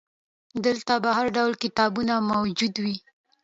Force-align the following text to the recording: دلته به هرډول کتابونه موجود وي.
دلته 0.65 0.93
به 1.03 1.09
هرډول 1.17 1.53
کتابونه 1.63 2.13
موجود 2.31 2.73
وي. 2.83 2.97